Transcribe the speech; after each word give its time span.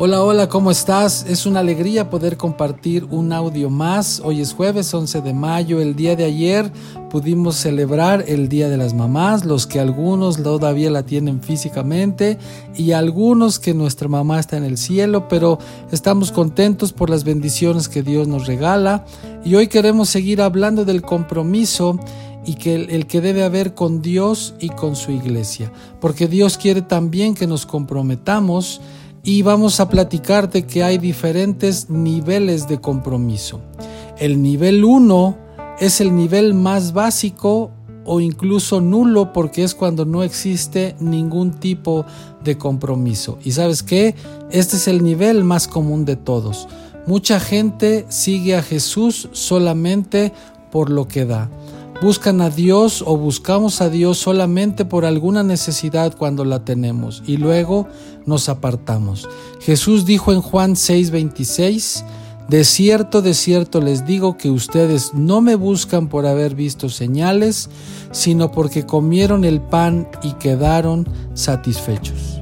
Hola, 0.00 0.22
hola, 0.22 0.48
¿cómo 0.48 0.70
estás? 0.70 1.26
Es 1.28 1.44
una 1.44 1.58
alegría 1.58 2.08
poder 2.08 2.36
compartir 2.36 3.04
un 3.10 3.32
audio 3.32 3.68
más. 3.68 4.22
Hoy 4.24 4.40
es 4.40 4.52
jueves 4.52 4.94
11 4.94 5.22
de 5.22 5.34
mayo. 5.34 5.80
El 5.80 5.96
día 5.96 6.14
de 6.14 6.24
ayer 6.24 6.70
pudimos 7.10 7.56
celebrar 7.56 8.24
el 8.28 8.48
Día 8.48 8.68
de 8.68 8.76
las 8.76 8.94
Mamás, 8.94 9.44
los 9.44 9.66
que 9.66 9.80
algunos 9.80 10.40
todavía 10.40 10.88
la 10.92 11.02
tienen 11.02 11.42
físicamente 11.42 12.38
y 12.76 12.92
algunos 12.92 13.58
que 13.58 13.74
nuestra 13.74 14.06
mamá 14.06 14.38
está 14.38 14.56
en 14.56 14.62
el 14.62 14.78
cielo, 14.78 15.26
pero 15.26 15.58
estamos 15.90 16.30
contentos 16.30 16.92
por 16.92 17.10
las 17.10 17.24
bendiciones 17.24 17.88
que 17.88 18.04
Dios 18.04 18.28
nos 18.28 18.46
regala. 18.46 19.04
Y 19.44 19.56
hoy 19.56 19.66
queremos 19.66 20.10
seguir 20.10 20.42
hablando 20.42 20.84
del 20.84 21.02
compromiso 21.02 21.98
y 22.46 22.54
que 22.54 22.76
el, 22.76 22.90
el, 22.90 23.08
que 23.08 23.20
debe 23.20 23.42
haber 23.42 23.74
con 23.74 24.00
Dios 24.00 24.54
y 24.60 24.68
con 24.68 24.94
su 24.94 25.10
iglesia, 25.10 25.72
porque 26.00 26.28
Dios 26.28 26.56
quiere 26.56 26.82
también 26.82 27.34
que 27.34 27.48
nos 27.48 27.66
comprometamos 27.66 28.80
y 29.28 29.42
vamos 29.42 29.78
a 29.78 29.90
platicarte 29.90 30.64
que 30.64 30.82
hay 30.82 30.96
diferentes 30.96 31.90
niveles 31.90 32.66
de 32.66 32.80
compromiso. 32.80 33.60
El 34.16 34.40
nivel 34.40 34.82
1 34.84 35.36
es 35.80 36.00
el 36.00 36.16
nivel 36.16 36.54
más 36.54 36.94
básico 36.94 37.70
o 38.06 38.20
incluso 38.20 38.80
nulo 38.80 39.34
porque 39.34 39.64
es 39.64 39.74
cuando 39.74 40.06
no 40.06 40.22
existe 40.22 40.96
ningún 40.98 41.50
tipo 41.50 42.06
de 42.42 42.56
compromiso. 42.56 43.38
Y 43.44 43.52
sabes 43.52 43.82
qué? 43.82 44.14
Este 44.50 44.76
es 44.76 44.88
el 44.88 45.04
nivel 45.04 45.44
más 45.44 45.68
común 45.68 46.06
de 46.06 46.16
todos. 46.16 46.66
Mucha 47.06 47.38
gente 47.38 48.06
sigue 48.08 48.56
a 48.56 48.62
Jesús 48.62 49.28
solamente 49.32 50.32
por 50.70 50.88
lo 50.88 51.06
que 51.06 51.26
da 51.26 51.50
buscan 52.00 52.40
a 52.40 52.50
Dios 52.50 53.02
o 53.04 53.16
buscamos 53.16 53.80
a 53.80 53.88
Dios 53.88 54.18
solamente 54.18 54.84
por 54.84 55.04
alguna 55.04 55.42
necesidad 55.42 56.16
cuando 56.16 56.44
la 56.44 56.64
tenemos 56.64 57.22
y 57.26 57.36
luego 57.36 57.88
nos 58.26 58.48
apartamos. 58.48 59.28
Jesús 59.60 60.04
dijo 60.06 60.32
en 60.32 60.40
Juan 60.40 60.74
6:26, 60.76 62.04
de 62.48 62.64
cierto, 62.64 63.20
de 63.20 63.34
cierto 63.34 63.80
les 63.80 64.06
digo 64.06 64.36
que 64.36 64.50
ustedes 64.50 65.12
no 65.12 65.40
me 65.40 65.54
buscan 65.54 66.08
por 66.08 66.26
haber 66.26 66.54
visto 66.54 66.88
señales, 66.88 67.68
sino 68.10 68.52
porque 68.52 68.86
comieron 68.86 69.44
el 69.44 69.60
pan 69.60 70.08
y 70.22 70.32
quedaron 70.34 71.06
satisfechos. 71.34 72.37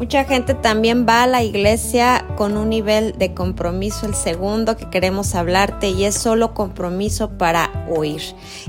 Mucha 0.00 0.24
gente 0.24 0.54
también 0.54 1.04
va 1.06 1.24
a 1.24 1.26
la 1.26 1.42
iglesia 1.42 2.24
con 2.34 2.56
un 2.56 2.70
nivel 2.70 3.18
de 3.18 3.34
compromiso, 3.34 4.06
el 4.06 4.14
segundo 4.14 4.74
que 4.78 4.88
queremos 4.88 5.34
hablarte, 5.34 5.90
y 5.90 6.06
es 6.06 6.14
solo 6.14 6.54
compromiso 6.54 7.28
para 7.36 7.86
oír. 7.86 8.22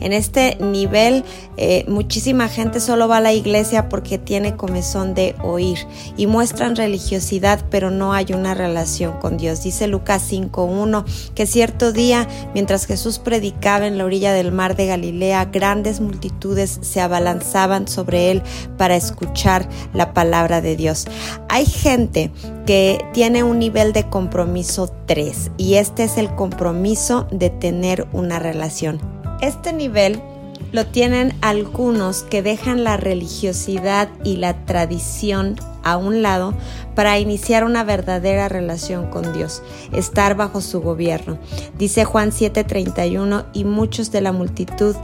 En 0.00 0.14
este 0.14 0.56
nivel, 0.58 1.26
eh, 1.58 1.84
muchísima 1.86 2.48
gente 2.48 2.80
solo 2.80 3.08
va 3.08 3.18
a 3.18 3.20
la 3.20 3.34
iglesia 3.34 3.90
porque 3.90 4.16
tiene 4.16 4.56
comezón 4.56 5.12
de 5.12 5.34
oír 5.42 5.78
y 6.16 6.26
muestran 6.26 6.76
religiosidad, 6.76 7.62
pero 7.68 7.90
no 7.90 8.14
hay 8.14 8.32
una 8.32 8.54
relación 8.54 9.18
con 9.20 9.36
Dios. 9.36 9.62
Dice 9.62 9.86
Lucas 9.86 10.32
5.1 10.32 11.04
que 11.34 11.44
cierto 11.44 11.92
día, 11.92 12.26
mientras 12.54 12.86
Jesús 12.86 13.18
predicaba 13.18 13.86
en 13.86 13.98
la 13.98 14.06
orilla 14.06 14.32
del 14.32 14.50
mar 14.50 14.76
de 14.76 14.86
Galilea, 14.86 15.44
grandes 15.44 16.00
multitudes 16.00 16.78
se 16.80 17.02
abalanzaban 17.02 17.86
sobre 17.86 18.30
él 18.30 18.42
para 18.78 18.96
escuchar 18.96 19.68
la 19.92 20.14
palabra 20.14 20.62
de 20.62 20.74
Dios. 20.74 21.06
Hay 21.48 21.66
gente 21.66 22.30
que 22.66 23.04
tiene 23.12 23.42
un 23.42 23.58
nivel 23.58 23.92
de 23.92 24.08
compromiso 24.08 24.90
3 25.06 25.52
y 25.56 25.74
este 25.74 26.04
es 26.04 26.18
el 26.18 26.34
compromiso 26.34 27.26
de 27.30 27.50
tener 27.50 28.06
una 28.12 28.38
relación. 28.38 29.00
Este 29.40 29.72
nivel 29.72 30.20
lo 30.72 30.86
tienen 30.86 31.34
algunos 31.40 32.22
que 32.22 32.42
dejan 32.42 32.84
la 32.84 32.96
religiosidad 32.96 34.08
y 34.24 34.36
la 34.36 34.64
tradición 34.66 35.56
a 35.82 35.96
un 35.96 36.22
lado 36.22 36.52
para 36.94 37.18
iniciar 37.18 37.64
una 37.64 37.84
verdadera 37.84 38.48
relación 38.48 39.08
con 39.10 39.32
Dios, 39.32 39.62
estar 39.92 40.34
bajo 40.34 40.60
su 40.60 40.80
gobierno. 40.80 41.38
Dice 41.78 42.04
Juan 42.04 42.30
7:31 42.30 43.46
y 43.54 43.64
muchos 43.64 44.10
de 44.12 44.20
la 44.20 44.32
multitud 44.32 44.94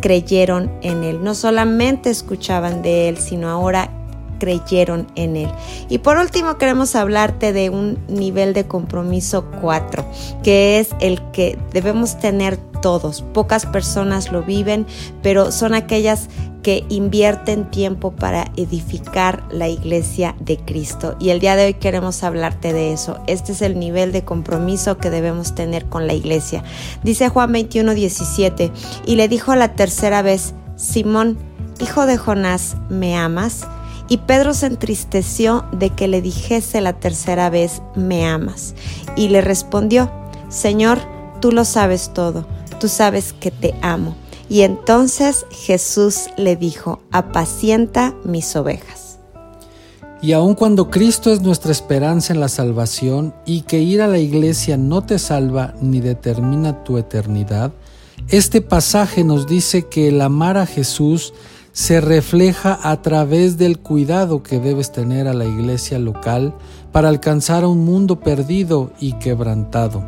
creyeron 0.00 0.70
en 0.82 1.04
él. 1.04 1.22
No 1.22 1.34
solamente 1.34 2.10
escuchaban 2.10 2.82
de 2.82 3.08
él, 3.08 3.18
sino 3.18 3.48
ahora 3.48 3.90
creyeron 4.38 5.06
en 5.14 5.36
él. 5.36 5.50
Y 5.88 5.98
por 5.98 6.16
último 6.18 6.58
queremos 6.58 6.94
hablarte 6.94 7.52
de 7.52 7.70
un 7.70 7.98
nivel 8.08 8.54
de 8.54 8.66
compromiso 8.66 9.46
4, 9.60 10.04
que 10.42 10.78
es 10.78 10.88
el 11.00 11.20
que 11.32 11.58
debemos 11.72 12.18
tener 12.18 12.56
todos. 12.80 13.22
Pocas 13.22 13.66
personas 13.66 14.30
lo 14.32 14.42
viven, 14.42 14.86
pero 15.22 15.50
son 15.52 15.74
aquellas 15.74 16.28
que 16.62 16.84
invierten 16.88 17.70
tiempo 17.70 18.10
para 18.10 18.50
edificar 18.56 19.44
la 19.52 19.68
iglesia 19.68 20.34
de 20.40 20.56
Cristo. 20.56 21.16
Y 21.20 21.30
el 21.30 21.38
día 21.38 21.54
de 21.54 21.66
hoy 21.66 21.74
queremos 21.74 22.24
hablarte 22.24 22.72
de 22.72 22.92
eso. 22.92 23.20
Este 23.28 23.52
es 23.52 23.62
el 23.62 23.78
nivel 23.78 24.10
de 24.10 24.24
compromiso 24.24 24.98
que 24.98 25.10
debemos 25.10 25.54
tener 25.54 25.86
con 25.86 26.08
la 26.08 26.14
iglesia. 26.14 26.64
Dice 27.04 27.28
Juan 27.28 27.52
21, 27.52 27.94
17, 27.94 28.72
y 29.06 29.14
le 29.14 29.28
dijo 29.28 29.54
la 29.54 29.74
tercera 29.74 30.22
vez, 30.22 30.54
Simón, 30.74 31.38
hijo 31.80 32.04
de 32.04 32.16
Jonás, 32.16 32.76
¿me 32.88 33.16
amas? 33.16 33.66
Y 34.08 34.18
Pedro 34.18 34.54
se 34.54 34.66
entristeció 34.66 35.64
de 35.72 35.90
que 35.90 36.08
le 36.08 36.22
dijese 36.22 36.80
la 36.80 36.94
tercera 36.94 37.50
vez, 37.50 37.82
me 37.94 38.26
amas. 38.26 38.74
Y 39.16 39.28
le 39.28 39.40
respondió, 39.40 40.10
Señor, 40.48 40.98
tú 41.40 41.52
lo 41.52 41.64
sabes 41.64 42.12
todo, 42.14 42.46
tú 42.78 42.88
sabes 42.88 43.32
que 43.32 43.50
te 43.50 43.74
amo. 43.82 44.16
Y 44.48 44.62
entonces 44.62 45.44
Jesús 45.50 46.26
le 46.36 46.54
dijo, 46.54 47.00
apacienta 47.10 48.14
mis 48.24 48.54
ovejas. 48.54 49.18
Y 50.22 50.32
aun 50.32 50.54
cuando 50.54 50.90
Cristo 50.90 51.32
es 51.32 51.42
nuestra 51.42 51.72
esperanza 51.72 52.32
en 52.32 52.40
la 52.40 52.48
salvación 52.48 53.34
y 53.44 53.62
que 53.62 53.80
ir 53.80 54.00
a 54.00 54.08
la 54.08 54.18
iglesia 54.18 54.76
no 54.76 55.02
te 55.02 55.18
salva 55.18 55.74
ni 55.80 56.00
determina 56.00 56.84
tu 56.84 56.96
eternidad, 56.96 57.72
este 58.28 58.60
pasaje 58.60 59.24
nos 59.24 59.46
dice 59.46 59.84
que 59.88 60.08
el 60.08 60.20
amar 60.20 60.56
a 60.56 60.66
Jesús 60.66 61.34
se 61.76 62.00
refleja 62.00 62.80
a 62.82 63.02
través 63.02 63.58
del 63.58 63.78
cuidado 63.78 64.42
que 64.42 64.58
debes 64.58 64.92
tener 64.92 65.28
a 65.28 65.34
la 65.34 65.44
iglesia 65.44 65.98
local 65.98 66.54
para 66.90 67.10
alcanzar 67.10 67.64
a 67.64 67.68
un 67.68 67.84
mundo 67.84 68.18
perdido 68.18 68.92
y 68.98 69.12
quebrantado. 69.18 70.02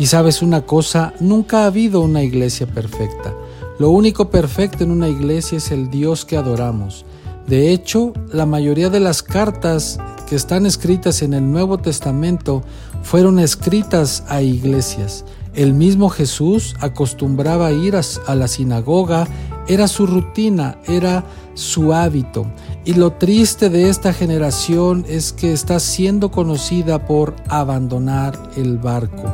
Y 0.00 0.06
sabes 0.06 0.42
una 0.42 0.62
cosa, 0.62 1.14
nunca 1.20 1.62
ha 1.62 1.66
habido 1.66 2.00
una 2.00 2.24
iglesia 2.24 2.66
perfecta. 2.66 3.32
Lo 3.78 3.90
único 3.90 4.30
perfecto 4.30 4.82
en 4.82 4.90
una 4.90 5.08
iglesia 5.08 5.58
es 5.58 5.70
el 5.70 5.90
Dios 5.90 6.24
que 6.24 6.36
adoramos. 6.36 7.04
De 7.46 7.72
hecho, 7.72 8.12
la 8.32 8.44
mayoría 8.44 8.90
de 8.90 8.98
las 8.98 9.22
cartas 9.22 9.98
que 10.28 10.34
están 10.34 10.66
escritas 10.66 11.22
en 11.22 11.34
el 11.34 11.48
Nuevo 11.48 11.78
Testamento 11.78 12.64
fueron 13.04 13.38
escritas 13.38 14.24
a 14.26 14.42
iglesias. 14.42 15.24
El 15.54 15.72
mismo 15.72 16.08
Jesús 16.08 16.74
acostumbraba 16.80 17.70
ir 17.70 17.94
a 17.94 18.34
la 18.34 18.48
sinagoga 18.48 19.28
era 19.68 19.88
su 19.88 20.06
rutina, 20.06 20.78
era 20.86 21.24
su 21.54 21.92
hábito. 21.92 22.46
Y 22.84 22.94
lo 22.94 23.12
triste 23.12 23.70
de 23.70 23.88
esta 23.88 24.12
generación 24.12 25.04
es 25.08 25.32
que 25.32 25.52
está 25.52 25.80
siendo 25.80 26.30
conocida 26.30 27.06
por 27.06 27.34
abandonar 27.48 28.50
el 28.56 28.78
barco. 28.78 29.24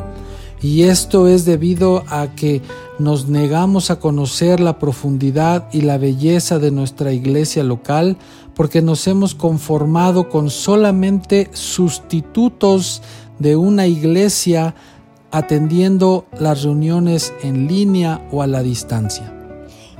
Y 0.63 0.85
esto 0.85 1.27
es 1.27 1.45
debido 1.45 2.05
a 2.09 2.29
que 2.37 2.63
nos 3.01 3.29
negamos 3.29 3.91
a 3.91 3.99
conocer 3.99 4.61
la 4.61 4.79
profundidad 4.79 5.69
y 5.73 5.81
la 5.81 5.99
belleza 5.99 6.61
de 6.61 6.71
nuestra 6.71 7.13
iglesia 7.13 7.65
local 7.65 8.17
porque 8.55 8.81
nos 8.81 9.07
hemos 9.09 9.35
conformado 9.35 10.29
con 10.29 10.51
solamente 10.51 11.51
sustitutos 11.53 13.03
de 13.41 13.57
una 13.57 13.89
iglesia 13.89 14.77
atendiendo 15.33 16.27
las 16.39 16.63
reuniones 16.63 17.33
en 17.43 17.67
línea 17.67 18.29
o 18.31 18.43
a 18.43 18.47
la 18.47 18.63
distancia. 18.63 19.42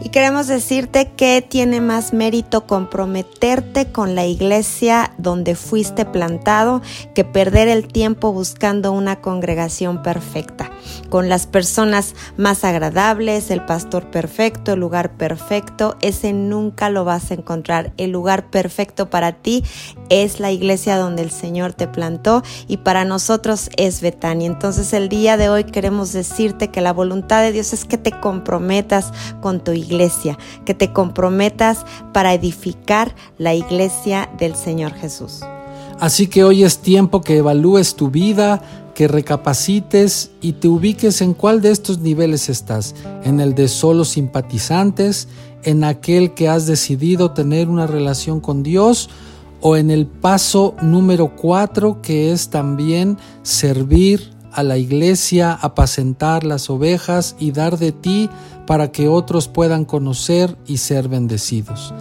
Y 0.05 0.09
queremos 0.09 0.49
decirte 0.49 1.13
que 1.13 1.47
tiene 1.49 1.81
más 1.81 2.13
mérito 2.13 2.67
comprometerte 2.67 3.93
con 3.93 4.17
la 4.17 4.27
iglesia 4.27 5.13
donde 5.17 5.55
fuiste 5.55 6.05
plantado 6.05 6.83
que 7.15 7.25
perder 7.25 7.69
el 7.69 7.87
tiempo 7.87 8.33
buscando 8.33 8.91
una 8.91 9.21
congregación 9.21 10.03
perfecta 10.03 10.73
con 11.09 11.29
las 11.29 11.47
personas 11.47 12.15
más 12.37 12.65
agradables, 12.65 13.51
el 13.51 13.65
pastor 13.65 14.11
perfecto, 14.11 14.73
el 14.73 14.81
lugar 14.81 15.17
perfecto, 15.17 15.97
ese 16.01 16.33
nunca 16.33 16.89
lo 16.89 17.05
vas 17.05 17.31
a 17.31 17.35
encontrar. 17.35 17.93
El 17.97 18.13
lugar 18.13 18.51
perfecto 18.51 19.11
para 19.11 19.33
ti 19.33 19.63
es 20.09 20.41
la 20.41 20.51
iglesia 20.51 20.97
donde 20.97 21.23
el 21.23 21.31
Señor 21.31 21.75
te 21.75 21.87
plantó 21.87 22.43
y 22.67 22.79
para 22.79 23.05
nosotros 23.05 23.69
es 23.77 24.01
Betania. 24.01 24.47
Entonces 24.47 24.93
el 24.93 25.09
día 25.09 25.37
de 25.37 25.49
hoy 25.49 25.65
queremos 25.65 26.13
decirte 26.13 26.69
que 26.69 26.81
la 26.81 26.93
voluntad 26.93 27.43
de 27.43 27.53
Dios 27.53 27.73
es 27.73 27.85
que 27.85 27.99
te 27.99 28.13
comprometas 28.19 29.13
con 29.41 29.63
tu 29.63 29.73
iglesia, 29.73 29.92
que 30.65 30.75
te 30.75 30.93
comprometas 30.93 31.85
para 32.13 32.35
edificar 32.35 33.15
la 33.39 33.55
iglesia 33.55 34.31
del 34.39 34.55
Señor 34.55 34.93
Jesús. 34.95 35.41
Así 36.01 36.27
que 36.27 36.45
hoy 36.45 36.65
es 36.65 36.79
tiempo 36.79 37.21
que 37.21 37.37
evalúes 37.37 37.95
tu 37.95 38.11
vida, 38.11 38.61
que 38.95 39.09
recapacites 39.09 40.31
y 40.41 40.55
te 40.55 40.69
ubiques 40.69 41.23
en 41.23 41.35
cuál 41.35 41.63
de 41.63 41.71
estos 41.71 42.01
niveles 42.01 42.49
estás, 42.49 42.95
en 43.25 43.41
el 43.41 43.55
de 43.55 43.69
solo 43.69 44.05
simpatizantes, 44.05 45.29
en 45.63 45.85
aquel 45.85 46.35
que 46.35 46.49
has 46.49 46.67
decidido 46.67 47.31
tener 47.31 47.69
una 47.69 47.87
relación 47.87 48.41
con 48.41 48.63
Dios 48.63 49.11
o 49.61 49.77
en 49.77 49.91
el 49.91 50.07
paso 50.07 50.75
número 50.83 51.37
cuatro 51.37 52.03
que 52.03 52.33
es 52.33 52.49
también 52.49 53.17
servir 53.43 54.33
a 54.53 54.63
la 54.63 54.79
iglesia, 54.79 55.53
apacentar 55.53 56.45
las 56.45 56.71
ovejas 56.71 57.37
y 57.39 57.53
dar 57.53 57.79
de 57.79 57.93
ti 57.93 58.29
para 58.67 58.93
que 58.93 59.09
otros 59.09 59.49
puedan 59.49 59.85
conocer 59.85 60.57
y 60.67 60.79
ser 60.79 61.09
bendecidos. 61.09 61.95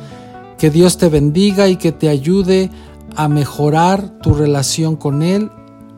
Que 0.58 0.70
Dios 0.70 0.98
te 0.98 1.10
bendiga 1.10 1.68
y 1.68 1.76
que 1.76 1.92
te 1.92 2.10
ayude 2.10 2.70
a 3.16 3.28
mejorar 3.28 4.20
tu 4.22 4.34
relación 4.34 4.96
con 4.96 5.24
Él 5.24 5.50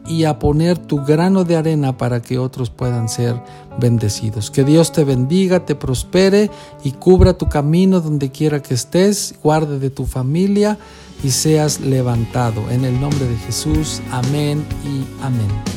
y 0.07 0.25
a 0.25 0.39
poner 0.39 0.77
tu 0.77 1.03
grano 1.03 1.43
de 1.43 1.55
arena 1.55 1.97
para 1.97 2.21
que 2.21 2.37
otros 2.37 2.69
puedan 2.69 3.07
ser 3.07 3.41
bendecidos. 3.79 4.51
Que 4.51 4.63
Dios 4.63 4.91
te 4.91 5.03
bendiga, 5.03 5.65
te 5.65 5.75
prospere 5.75 6.51
y 6.83 6.91
cubra 6.91 7.33
tu 7.33 7.47
camino 7.47 8.01
donde 8.01 8.31
quiera 8.31 8.61
que 8.61 8.73
estés, 8.73 9.35
guarde 9.41 9.79
de 9.79 9.89
tu 9.89 10.05
familia 10.05 10.77
y 11.23 11.31
seas 11.31 11.79
levantado. 11.79 12.69
En 12.69 12.83
el 12.85 12.99
nombre 12.99 13.25
de 13.25 13.37
Jesús, 13.37 14.01
amén 14.11 14.65
y 14.83 15.23
amén. 15.23 15.72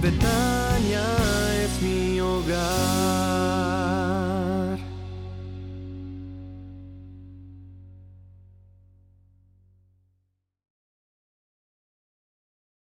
Betania 0.00 0.12
es 0.12 0.14
mi 0.14 0.22
hogar. 0.28 0.57